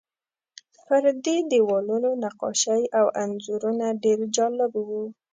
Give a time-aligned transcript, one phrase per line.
[0.85, 5.03] پر دې دیوالونو نقاشۍ او انځورونه ډېر جالب وو.